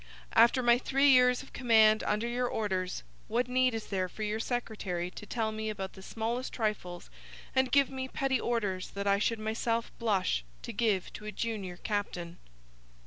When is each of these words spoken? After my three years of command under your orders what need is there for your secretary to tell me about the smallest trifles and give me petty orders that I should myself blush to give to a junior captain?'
After 0.33 0.63
my 0.63 0.79
three 0.79 1.11
years 1.11 1.43
of 1.43 1.53
command 1.53 2.01
under 2.07 2.27
your 2.27 2.47
orders 2.47 3.03
what 3.27 3.47
need 3.47 3.75
is 3.75 3.85
there 3.85 4.09
for 4.09 4.23
your 4.23 4.39
secretary 4.39 5.11
to 5.11 5.27
tell 5.27 5.51
me 5.51 5.69
about 5.69 5.93
the 5.93 6.01
smallest 6.01 6.51
trifles 6.51 7.11
and 7.55 7.71
give 7.71 7.91
me 7.91 8.07
petty 8.07 8.39
orders 8.39 8.89
that 8.95 9.05
I 9.05 9.19
should 9.19 9.37
myself 9.37 9.91
blush 9.99 10.43
to 10.63 10.73
give 10.73 11.13
to 11.13 11.25
a 11.25 11.31
junior 11.31 11.77
captain?' 11.77 12.39